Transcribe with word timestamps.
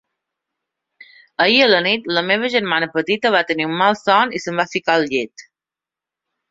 Ahir 1.45 1.59
a 1.65 1.67
la 1.73 1.83
nit, 1.89 2.09
la 2.19 2.25
meva 2.31 2.51
germana 2.55 2.91
petita 2.97 3.35
va 3.39 3.45
tenir 3.53 3.71
un 3.71 3.79
malson 3.85 4.35
i 4.41 4.45
se'm 4.47 4.63
va 4.65 4.71
ficar 4.77 4.99
al 5.01 5.11
llit. 5.15 5.51